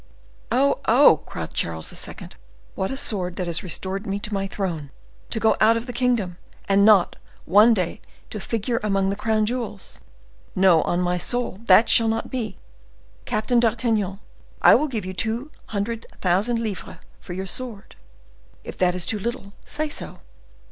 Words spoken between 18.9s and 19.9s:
is too little, say